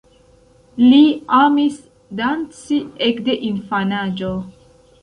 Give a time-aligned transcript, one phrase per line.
[0.85, 1.01] Li
[1.41, 1.77] amis
[2.23, 4.35] danci ekde infanaĝo.